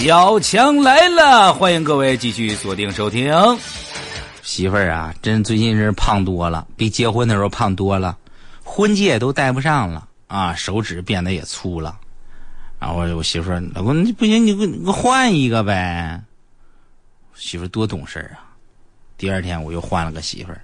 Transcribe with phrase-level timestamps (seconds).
[0.00, 3.34] 小强来了，欢迎各位继续锁定收听。
[4.42, 8.16] 媳妇儿啊，真最近是胖多了，比结婚的时候胖多了，
[8.64, 11.98] 婚戒都戴不上了啊，手指变得也粗了。
[12.78, 16.18] 然后我媳妇儿，老公你不行，你给我换一个呗。
[17.34, 18.56] 媳妇儿多懂事啊！
[19.18, 20.62] 第二天我又换了个媳妇儿，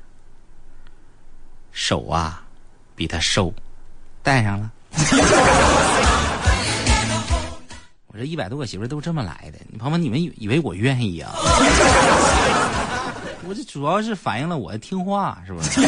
[1.73, 2.43] 手啊
[2.95, 3.53] 比他瘦，
[4.23, 4.73] 戴上了。
[8.17, 11.33] 这一百多个媳妇都这么来的，你朋友们，你们以以为我愿意啊？
[13.49, 15.81] 我这主要是反映了我听话，是不是？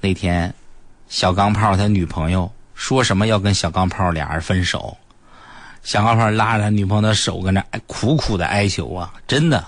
[0.00, 0.52] 那天，
[1.08, 4.96] 小钢炮他女朋友说什么要跟小钢炮俩人分手，
[5.82, 9.12] 小钢炮拉着他女朋友的手，跟那苦苦的哀求啊！
[9.26, 9.64] 真的，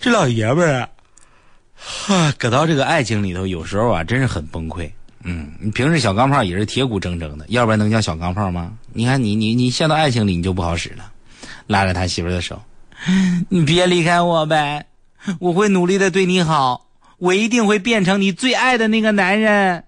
[0.00, 0.88] 这老爷们儿。
[1.76, 4.90] 哈， 搁到这个爱情里头，有时候啊，真是很崩溃。
[5.28, 8.72] 嗯，你平时小钢炮也是铁骨铮铮的，要不然能叫小钢炮吗？
[8.92, 11.10] 你看你你你陷到爱情里，你就不好使了。
[11.66, 12.62] 拉着他媳妇的手，
[13.50, 14.86] 你别离开我呗，
[15.40, 16.86] 我会努力的对你好，
[17.18, 19.82] 我一定会变成你最爱的那个男人。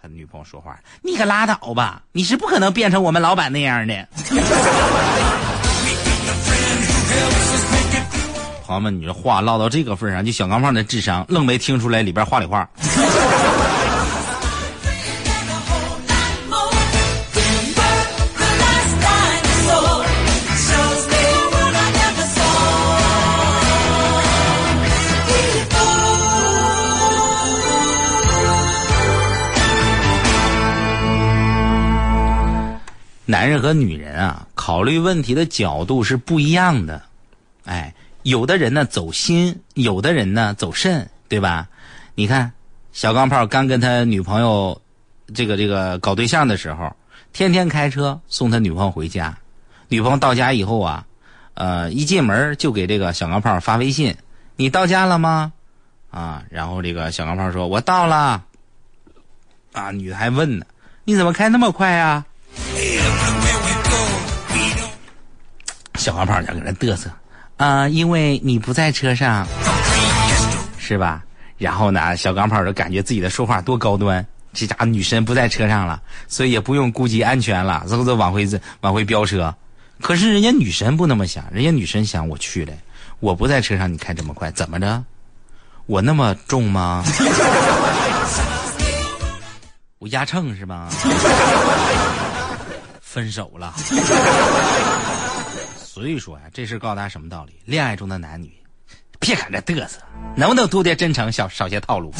[0.00, 4.08] 他女朋友说话，你可拉倒吧，你是不可能变成我们老板那样的。
[8.64, 12.68] 朋友们，你这话唠到这个份上，就小钢炮的智商愣没听出来里边话里话。
[33.24, 37.02] 男人和女人啊，考虑问题的角度是不一样的，
[37.64, 37.92] 哎。
[38.22, 41.68] 有的人呢走心，有的人呢走肾，对吧？
[42.14, 42.52] 你看，
[42.92, 44.80] 小钢炮刚跟他女朋友
[45.34, 46.94] 这个这个搞对象的时候，
[47.32, 49.36] 天天开车送他女朋友回家。
[49.88, 51.04] 女朋友到家以后啊，
[51.54, 54.16] 呃，一进门就给这个小钢炮发微信
[54.56, 55.52] ：“你到家了吗？”
[56.10, 58.44] 啊，然后这个小钢炮说：“我到了。”
[59.72, 60.64] 啊，女的还问呢
[61.04, 62.24] ：“你怎么开那么快啊？”
[65.96, 67.10] 小钢炮就搁那嘚瑟。
[67.62, 69.46] 啊，因为你不在车上，
[70.78, 71.22] 是吧？
[71.58, 78.48] 然后呢，小钢炮就感觉自己的说话多高端，这家女神不在车上了，所以也不用顾及安全了，走走往回
[78.80, 79.54] 往回飙车。
[80.00, 82.72] 可是人家女神不那么想，人家女神想我去了，
[83.20, 85.04] 我不在车上，你开这么快，怎么着？
[85.86, 87.04] 我那么重吗？
[90.00, 90.88] 我压秤是吧？
[93.00, 93.72] 分手了。
[95.94, 97.52] 所以说呀，这事告诉大家什么道理？
[97.66, 98.50] 恋爱中的男女，
[99.20, 99.98] 别搁这嘚瑟，
[100.34, 102.10] 能不能多点真诚，少少些套路？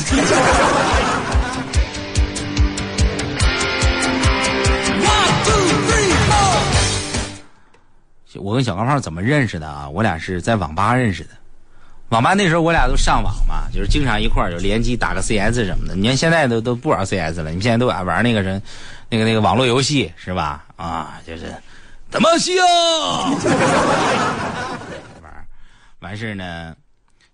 [8.34, 9.88] 我跟小钢炮怎么认识的啊？
[9.88, 11.30] 我俩是在网吧认识的。
[12.10, 15.94] 网吧那时候我俩都上网嘛，就是经常一块儿就联机打个 CS 什么的。
[15.94, 18.60] 你看现在都都不玩 CS 了，你们现在都爱玩那个人，
[19.08, 20.62] 那个那个网络游戏是吧？
[20.76, 21.54] 啊，就是。
[22.12, 22.52] 怎么笑？
[25.22, 25.48] 完
[26.00, 26.76] 完事呢？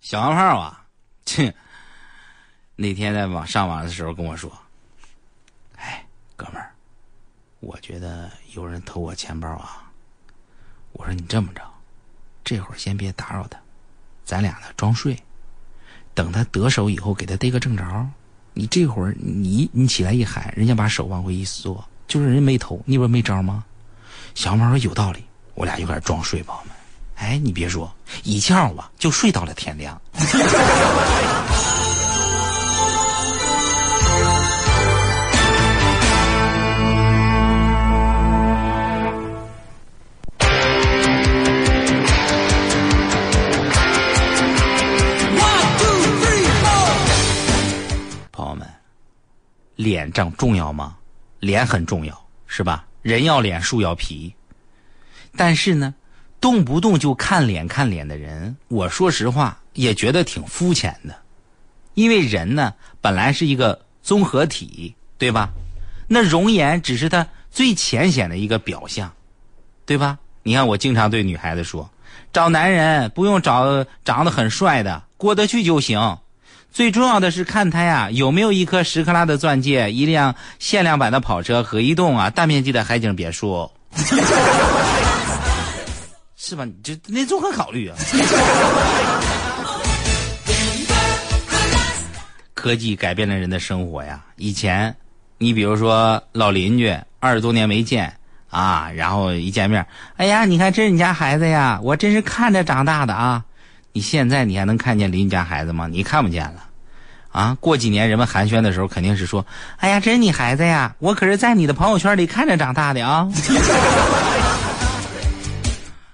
[0.00, 0.84] 小钢炮啊，
[1.24, 1.52] 切！
[2.76, 4.48] 那天在网上网的时候跟我说
[5.74, 6.06] ：“哎，
[6.36, 6.72] 哥们儿，
[7.58, 9.90] 我觉得有人偷我钱包啊。”
[10.94, 11.60] 我说：“你这么着，
[12.44, 13.58] 这会儿先别打扰他，
[14.24, 15.20] 咱俩呢装睡，
[16.14, 18.08] 等他得手以后给他逮个正着。
[18.54, 23.64] 你这会儿你你起来一喊，人家把手往回一缩，就是人没偷，你不是没招吗？”
[24.38, 26.72] 小猫说：“有道理，我俩就开始装睡，朋友们。
[27.16, 30.00] 哎，你别说，一觉吧就睡到了天亮。
[48.31, 48.69] 朋友们，
[49.75, 50.94] 脸长重要吗？
[51.41, 54.34] 脸很重要，是吧？”人要脸，树要皮，
[55.34, 55.94] 但是呢，
[56.40, 61.16] 动不动就看脸看脸的人，我说实话也觉得挺肤浅的，
[61.94, 65.49] 因为人呢本来是一个综合体，对吧？
[66.06, 69.10] 那容颜只是他最浅显的一个表象，
[69.87, 70.19] 对吧？
[70.43, 71.90] 你看我经常对女孩子说，
[72.31, 76.19] 找男人不用找长得很帅的，过得去就行。
[76.70, 83.70] 最重要的是看他呀有没有一颗十克拉的钻戒，一辆限量版的跑车和一栋啊大面积的海景别墅，
[86.37, 86.65] 是吧？
[86.65, 87.97] 你这那综合考虑啊。
[92.55, 94.25] 科技改变了人的生活呀。
[94.37, 94.94] 以前，
[95.38, 98.12] 你比如说老邻居二十多年没见
[98.50, 99.85] 啊，然后一见面，
[100.17, 103.44] 哎呀，你看这是你家孩子呀，我真是看着长大的啊。
[103.93, 105.88] 你现在你还能看见邻居家孩子吗？
[105.90, 106.64] 你看不见了。
[107.31, 109.44] 啊，过几年人们寒暄的时候，肯定是说
[109.79, 113.29] ：“哎呀，这是你孩子呀，我可是在你的朋友圈里看着长大的啊。”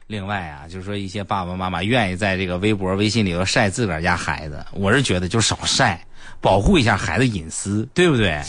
[0.09, 6.05] 另外啊，就是说一些爸爸妈妈愿意在这个微博、微信里头晒自个儿家孩子，我是觉得就少晒，
[6.41, 8.41] 保护一下孩子隐私，对不对？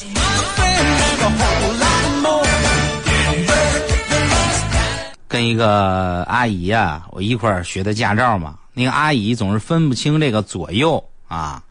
[5.27, 11.63] 跟一个阿姨啊，我一块儿学的驾照嘛，那个阿姨总是分不清这个左右啊。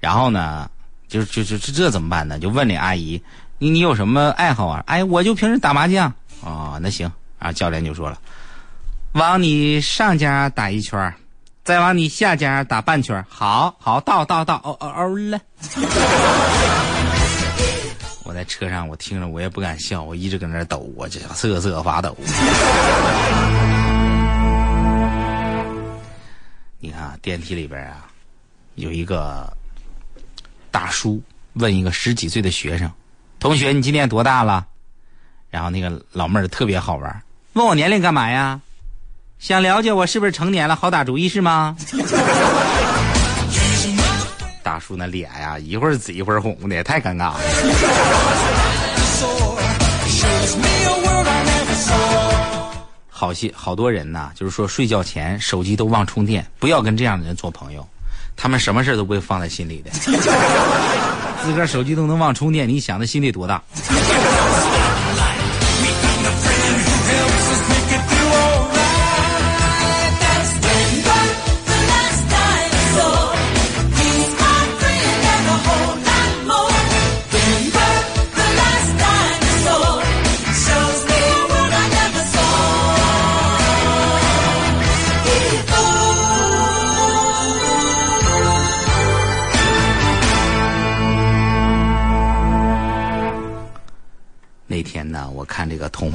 [0.00, 0.70] 然后呢，
[1.08, 2.38] 就就就这这怎么办呢？
[2.38, 3.22] 就问那阿姨，
[3.58, 4.84] 你你有什么爱好啊？
[4.86, 6.12] 哎，我就平时打麻将。
[6.42, 7.50] 哦，那行啊。
[7.50, 8.18] 教练就说了，
[9.12, 11.12] 往你上家打一圈
[11.64, 15.40] 再往你下家打半圈好好到到到哦哦哦了。
[18.24, 22.16] 我在车上，我听着我也不敢笑，我一直搁那抖，我这瑟瑟发抖。
[26.80, 28.06] 你看电梯里边啊，
[28.74, 29.52] 有一个。
[30.70, 31.20] 大叔
[31.54, 32.88] 问一个十几岁的学生
[33.40, 34.66] ：“同学，你今年多大了？”
[35.50, 37.22] 然后那个老妹儿特别好玩，
[37.54, 38.60] 问我年龄干嘛呀？
[39.38, 41.74] 想了解我是不是成年了，好打主意是吗？
[44.62, 47.40] 大叔那脸呀，一会儿紫一会儿红的，太尴尬了。
[53.18, 57.84] 好些好多人呐，就是说睡觉前手机都忘充电，不要跟这样的人做朋友。
[58.36, 59.90] 他们什么事都不会放在心里的，
[61.42, 63.60] 自个儿手机都能忘充电，你想他心里多大？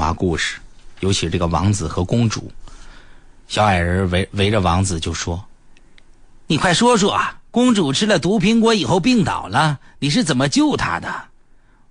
[0.04, 0.60] 话故事，
[1.00, 2.52] 尤其是这个王子和公主，
[3.48, 5.42] 小矮人围围着王子就说
[6.46, 7.18] ：“你快说说，
[7.52, 11.10] 公主吃了毒苹果以后病倒了，你是怎么救她的？”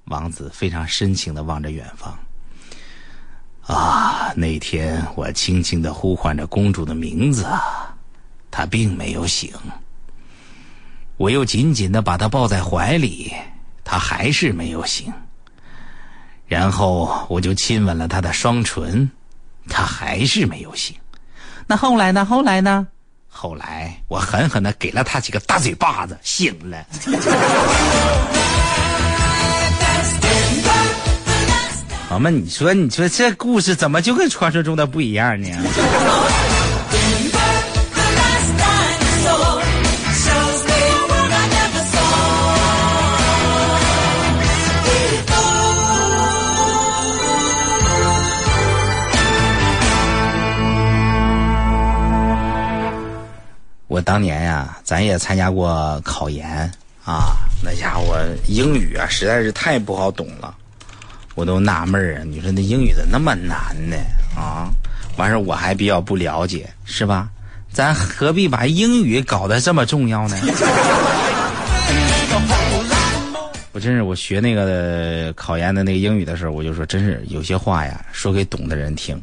[0.05, 2.15] 王子非常深情的望着远方。
[3.63, 7.47] 啊，那天我轻轻的呼唤着公主的名字，
[8.51, 9.55] 她并没有醒。
[11.17, 13.33] 我又紧紧的把她抱在怀里，
[13.83, 15.11] 她还是没有醒。
[16.47, 19.11] 然后我就亲吻了他的双唇，
[19.69, 20.95] 他还是没有醒。
[21.67, 22.25] 那后来呢？
[22.25, 22.87] 后来呢？
[23.29, 26.85] 后来我狠狠的给了他几个大嘴巴子，醒了。
[32.09, 35.49] 好嘛，你说，你说这故事怎么就跟传说中的不一样呢？
[54.13, 56.71] 当年呀，咱也参加过考研
[57.03, 58.15] 啊，那家伙
[58.47, 60.55] 英语啊实在是太不好懂了，
[61.35, 63.97] 我都纳闷啊，你说那英语怎么那么难呢？
[64.37, 64.69] 啊，
[65.17, 67.31] 完事我还比较不了解，是吧？
[67.73, 70.37] 咱何必把英语搞得这么重要呢？
[73.73, 79.19] 我真是我学那个考研的那个英语的时候，我就说，真是有些话呀，说给懂的人听。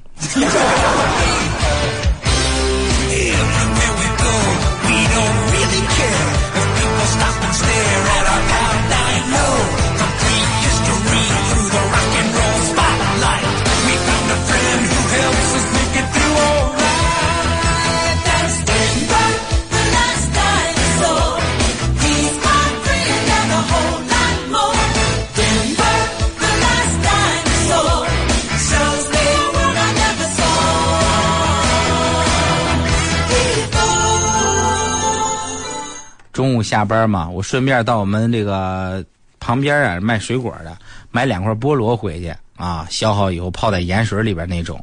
[36.39, 39.03] 中午下班嘛，我顺便到我们这个
[39.41, 40.77] 旁边啊卖水果的，
[41.12, 44.81] 买两块菠萝回去啊，削好以后泡在盐水里边那种。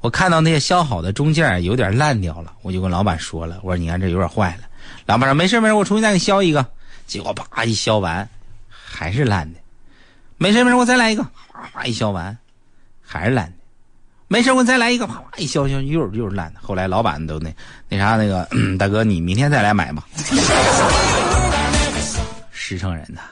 [0.00, 4.64] 我看到那些削好的中间有点烂掉了，我就跟老板说了，我说你看这有点坏了。
[5.06, 6.66] 老板说没事没事，我重新再给你削一个。
[7.06, 8.28] 结果啪一削完，
[8.68, 9.60] 还是烂的。
[10.36, 11.22] 没事没事，我再来一个。
[11.22, 12.36] 啪啪一削完，
[13.00, 13.52] 还是烂的。
[14.28, 15.06] 没事我再来一个。
[15.06, 16.60] 啪啪一削削，又又是烂的。
[16.62, 17.50] 后来老板都那
[17.88, 18.46] 那啥那个
[18.78, 20.04] 大哥，你明天再来买吧。
[22.52, 23.22] 实诚人呐。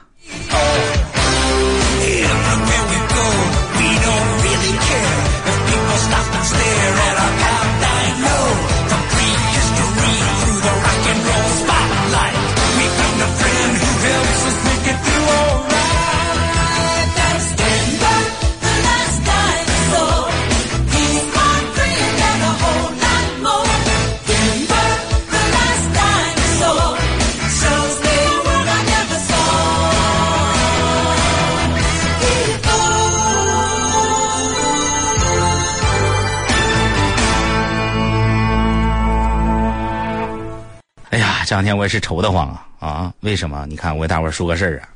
[41.47, 43.13] 这两天我也是愁得慌啊啊！
[43.21, 43.65] 为什么？
[43.69, 44.89] 你看，我给大伙说个事儿啊。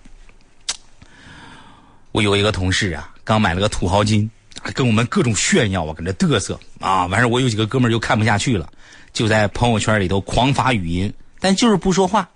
[2.12, 4.30] 我有一个同事啊，刚买了个土豪金，
[4.74, 7.06] 跟我们各种炫耀啊，搁这嘚瑟啊。
[7.06, 8.68] 完事，我有几个哥们儿就看不下去了，
[9.14, 12.28] 就在朋友圈里头狂发语音，但就是不说话。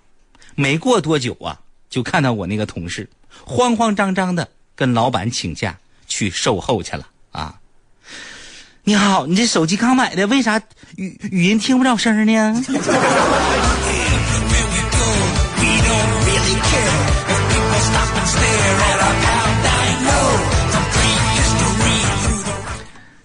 [0.54, 3.06] 没过多久啊，就看到我那个同事
[3.44, 7.54] 慌慌张张的跟老板请假去售后去了啊。
[8.82, 10.58] 你好，你这手机刚买的，为啥
[10.96, 12.64] 语语音听不着声呢？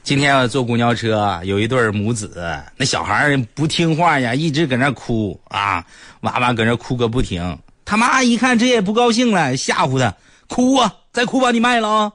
[0.04, 5.86] 今天我坐公交车，有一对母子，那小孩不听话呀，一直搁那哭啊，
[6.22, 7.58] 娃娃搁那哭个不停。
[7.86, 10.14] 他妈一看这也不高兴了，吓唬他，
[10.50, 12.12] 哭啊，再哭把你卖了！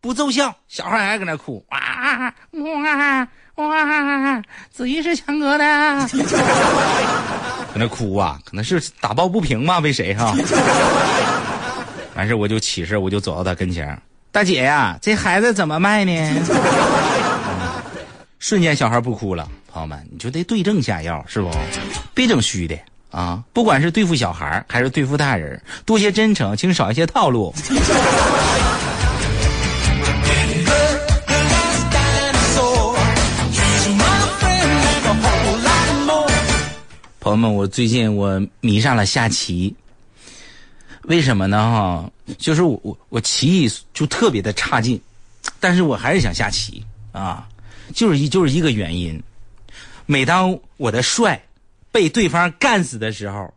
[0.00, 4.42] 不奏效，小孩还搁那哭，哇哇哇！
[4.70, 5.64] 子怡是强哥的，
[7.74, 10.32] 搁那哭啊，可能是打抱不平嘛，为谁哈？
[12.14, 14.00] 完事我就起身，我就走到他跟前。
[14.30, 16.12] 大姐呀，这孩子怎么卖呢？
[18.38, 21.50] 瞬间小孩不哭了，朋友们，你就得对症下药，是不？
[22.14, 22.78] 别整虚的
[23.10, 23.42] 啊！
[23.52, 27.52] 不管是对付小孩还是对付大人，多些真诚，请少一些套路。
[37.34, 39.74] 友们，我最近我迷上了下棋。
[41.02, 41.58] 为什么呢？
[41.58, 45.00] 哈，就是我我我棋艺就特别的差劲，
[45.60, 47.46] 但是我还是想下棋啊，
[47.92, 49.20] 就是一就是一个原因。
[50.06, 51.42] 每当我的帅
[51.90, 53.52] 被对方干死的时候，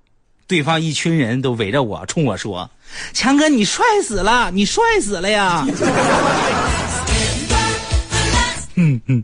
[0.47, 2.69] 对方一群人都围着我，冲我说
[3.13, 5.65] ：“强哥，你帅死了，你帅死了呀！”
[8.75, 9.23] 嗯嗯，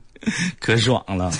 [0.59, 1.31] 可爽了。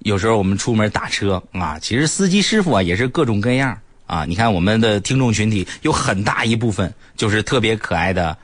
[0.00, 4.24] 有时候我们出门打车啊，其实司机师傅啊也是各种各样啊。
[4.24, 8.36] 你看我们的听众群体有很大一部分就是特别可爱的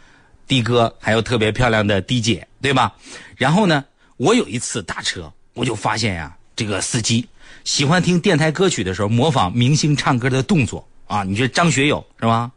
[0.46, 2.92] 的哥，还有特别漂亮的的姐，对吧？
[3.36, 3.84] 然后呢，
[4.16, 7.26] 我有一次打车，我就发现呀，这个司机
[7.64, 11.24] 喜欢听电台歌曲的时候模仿明星唱歌的动作啊。
[11.24, 12.50] 你说张学友是吧？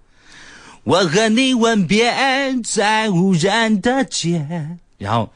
[0.84, 2.12] 我和你吻别
[2.64, 4.46] 在无人的街，
[4.98, 5.32] 然后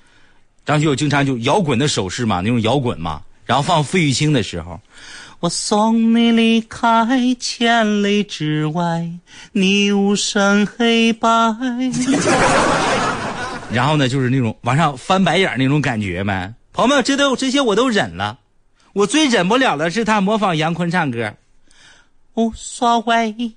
[0.65, 3.22] 张学友经常就摇滚的手势嘛，那种摇滚嘛。
[3.46, 4.80] 然后放费玉清的时候，
[5.40, 7.06] 我送你离开
[7.40, 9.10] 千里之外，
[9.52, 11.30] 你无声黑白。
[13.72, 16.54] 然后呢，就是那种往上翻白眼那种感觉呗。
[16.72, 18.40] 朋友们，这都这些我都忍了，
[18.94, 21.34] 我最忍不了的是他模仿杨坤唱歌。
[22.36, 23.52] 无所谓，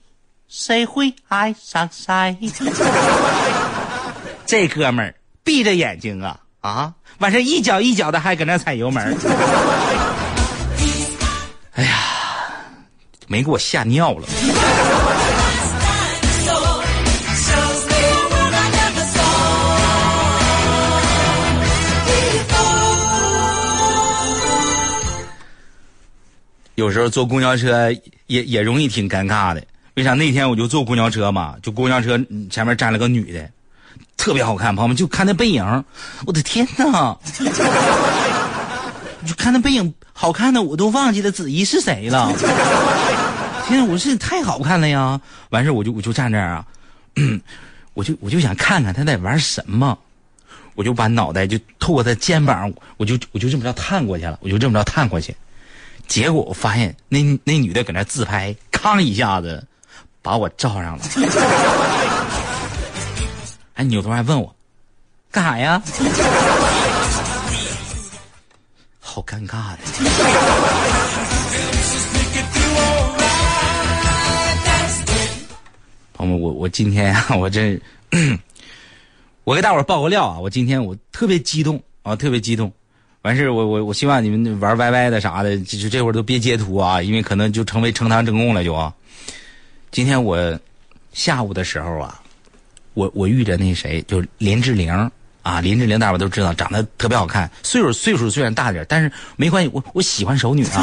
[0.48, 2.36] 谁会爱上谁？
[4.46, 6.92] 这哥们儿闭着眼睛啊啊！
[7.18, 9.16] 晚上一脚一脚的还搁那踩油门，
[11.74, 11.90] 哎呀，
[13.28, 14.26] 没给我吓尿了。
[26.74, 27.90] 有时候坐公交车
[28.26, 30.12] 也也容易挺尴尬的，为啥？
[30.12, 32.20] 那天我就坐公交车嘛，就公交车
[32.50, 33.50] 前面站了个女的。
[34.16, 35.84] 特别好看，朋友们就看那背影，
[36.26, 37.16] 我的天哪！
[39.26, 42.32] 就看那背影好看的，我都忘记了子怡是谁了。
[43.66, 45.20] 天，我是太好看了呀！
[45.50, 46.64] 完事我就我就站这儿啊，
[47.94, 49.98] 我就我就想看看他在玩什么，
[50.74, 55.34] 我就把脑袋就透过他肩膀，我就我就这么着探过去了，我就这么着探过去，
[56.06, 59.66] 结果我发现那那女的搁那自拍，咔一下子
[60.22, 61.04] 把我照上了。
[63.78, 64.56] 还扭头还问我，
[65.30, 65.82] 干啥呀？
[68.98, 69.82] 好尴尬的。
[76.14, 77.78] 朋友们，我我今天啊，我这，
[79.44, 80.38] 我给大伙儿爆个料啊！
[80.38, 82.72] 我今天我特别激动啊，特别激动。
[83.20, 88.90] 完事我我我希望你们玩 YY 的啥的，就这会儿都别截图啊，因为可能就成为呈堂证供了就啊。
[89.90, 90.58] 今天我
[91.12, 92.22] 下午的时候啊，
[92.96, 94.90] 我我遇着那谁，就是林志玲
[95.42, 100.82] 啊，林志玲大伙都知道，长得特别好看，岁数岁数虽然大点，但是没关系，我我喜欢熟女啊。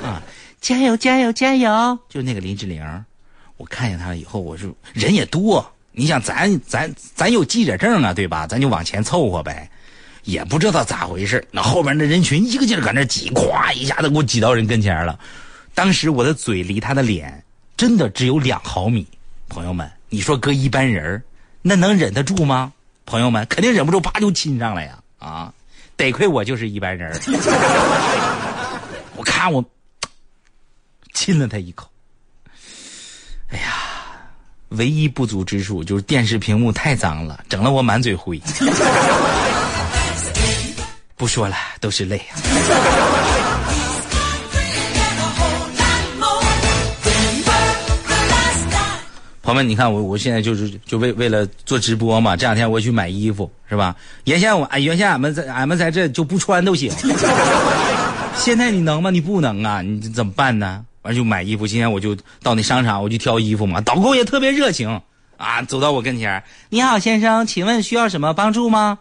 [0.02, 0.22] 啊，
[0.62, 1.98] 加油加油加油！
[2.08, 2.82] 就那个林志玲，
[3.58, 5.70] 我看见她了以后，我就人也多。
[5.92, 8.46] 你想咱咱咱有记者证啊，对吧？
[8.46, 9.70] 咱就往前凑合呗，
[10.24, 11.46] 也不知道咋回事。
[11.50, 15.18] 那后边那人群一个劲儿搁那挤，咵一下子给我挤到人跟前了。
[15.74, 17.44] 当时我的嘴离他的脸
[17.76, 19.06] 真的只有两毫米。
[19.48, 21.22] 朋友们，你说搁一般人
[21.60, 22.72] 那能忍得住吗？
[23.04, 24.98] 朋友们，肯定忍不住，啪就亲上了呀！
[25.18, 25.52] 啊，
[25.94, 27.14] 得亏我就是一般人
[29.14, 29.62] 我看我
[31.12, 31.86] 亲了他一口。
[33.48, 33.74] 哎呀！
[34.70, 38.40] 唯一不足之处就是电视屏幕太脏了，整了我满嘴灰。
[41.14, 42.40] 不说了，都是泪啊！
[49.46, 52.34] 朋友们，你看我，我现在就是就为为了做直播嘛。
[52.34, 53.94] 这两天我去买衣服，是吧？
[54.24, 56.90] 原先我哎原先俺们在俺们在这就不穿都行。
[58.36, 59.08] 现在你能吗？
[59.08, 59.82] 你不能啊！
[59.82, 60.84] 你怎么办呢？
[61.02, 63.80] 完就买衣服，今天我就到那商场，我就挑衣服嘛。
[63.80, 65.00] 导购也特别热情
[65.36, 68.98] 啊，走到我跟前你好，先生，请问需要什么帮助吗？”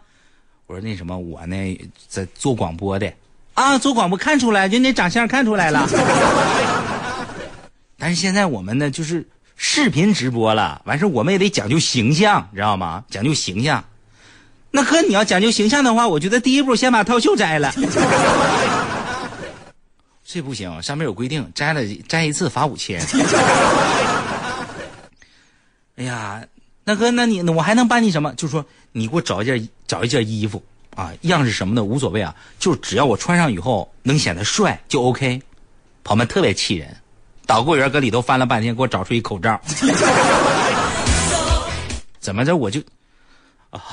[0.67, 1.55] 我说：“那什么，我呢
[2.07, 3.11] 在做广播的
[3.55, 5.89] 啊，做广播看出来，就那长相看出来了。
[7.97, 13.03] 但是现在我们呢就是视频直播了，完事我们也得讲究形象，知道吗？
[13.09, 13.83] 讲究形象。
[14.71, 17.73] 那哥，你要讲究形象的话，我觉得第一步先把套袖摘了。
[20.25, 23.01] ”这不行，上面有规定，摘了摘一次罚五千。
[25.95, 26.43] 哎呀，
[26.83, 28.33] 那哥，那你我还能帮你什么？
[28.33, 30.61] 就是说你给我找一件找一件衣服
[30.95, 35.41] 啊，样式什么的无所谓啊，就只要我穿上以后能显得帅就 OK。
[36.03, 36.97] 朋友们特别气人，
[37.45, 39.59] 导购员搁里头翻了半天，给我找出一口罩。
[42.19, 42.79] 怎么着我就
[43.69, 43.81] 啊？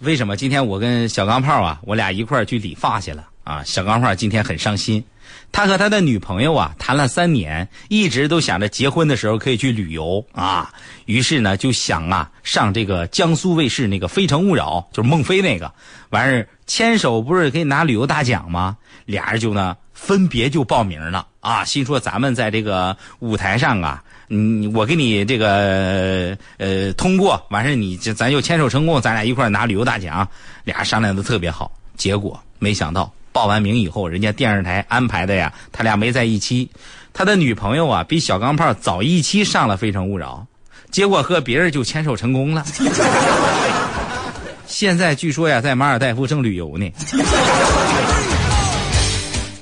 [0.00, 3.62] 为什么今天我跟小钢炮啊，我俩一块儿去理发去了啊？
[3.64, 5.04] 小钢炮今天很伤心，
[5.52, 10.72] 他和他的女朋友啊谈了三年，一直都想着结婚的时候可以去旅游啊。
[11.06, 15.72] 于是呢，就想啊上这个江苏卫视那个《非诚勿扰》，就是孟非那个
[16.10, 18.76] 完事，牵手不是可以拿旅游大奖吗？
[19.06, 24.02] 俩人就呢分别就报名了啊，心说咱们在这个舞台上啊。
[24.32, 30.26] 嗯，我给你这个呃通过完事你咱就牵手成功，咱俩一块拿旅游大奖，
[30.62, 31.72] 俩商量的特别好。
[31.96, 36.68] 结果没想到报完名以后，人家电视台安排的呀，他俩没在一期。
[37.12, 40.46] 他的女朋友啊，比小钢炮早一期上了《非诚勿扰》，
[40.92, 42.64] 结果和别人就牵手成功了。
[44.66, 46.90] 现在据说呀，在马尔代夫正旅游呢。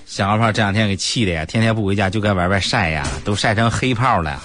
[0.06, 4.42] 小钢炮这两天给气的呀，天天不回家就该玩玩晒呀，都晒成黑炮了，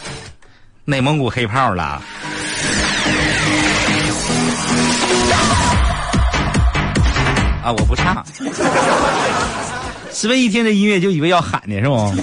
[0.85, 2.01] 内蒙古黑炮了。
[7.63, 8.23] 啊，我不唱，
[10.11, 12.13] 是不是一听这音乐就以为要喊呢，是不？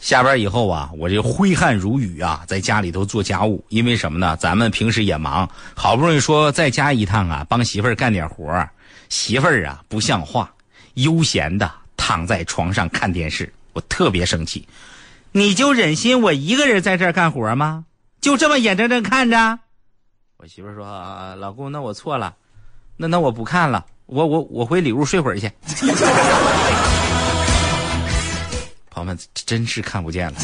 [0.00, 3.64] 下班以后啊，我这挥汗如雨啊，在家里头做家务。
[3.68, 4.36] 因为什么呢？
[4.36, 8.68] 咱们平时也忙，好不容易说在家一趟啊，帮媳妇儿干点活儿。
[9.08, 10.50] 媳妇儿啊，不像话，
[10.94, 13.50] 悠闲的躺在床上看电视。
[13.74, 14.66] 我特别生气，
[15.30, 17.84] 你就忍心我一个人在这儿干活吗？
[18.22, 19.58] 就这么眼睁睁看着？
[20.36, 22.36] 我媳妇说、啊：“老公，那我错了，
[22.96, 25.50] 那那我不看了，我我我回里屋睡会儿去。
[28.90, 30.38] ”朋友们，真是看不见了。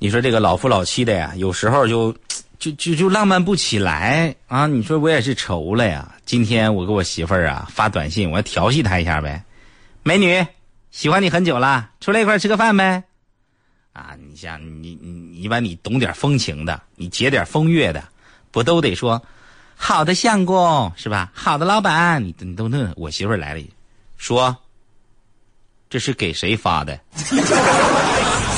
[0.00, 2.14] 你说这个老夫老妻的呀，有时候就
[2.58, 4.66] 就就就浪漫不起来啊！
[4.66, 6.16] 你说我也是愁了呀。
[6.26, 9.44] 今天我给我媳妇儿啊发短信，我要调戏她一下呗，
[10.02, 10.46] 美女。
[10.90, 13.04] 喜欢你很久了，出来一块吃个饭呗？
[13.92, 18.02] 啊，你像你你你把你懂点风情的，你结点风月的，
[18.50, 19.22] 不都得说
[19.76, 21.30] 好的相公是吧？
[21.34, 23.62] 好的老板，你你都那我媳妇来了，
[24.16, 24.56] 说
[25.88, 26.98] 这是给谁发的？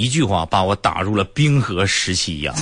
[0.00, 2.54] 一句话把我打入了冰河时期呀！